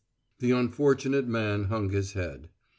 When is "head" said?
2.13-2.49